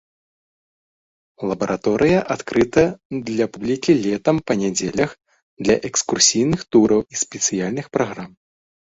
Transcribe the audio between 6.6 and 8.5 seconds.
тураў і спецыяльных праграм.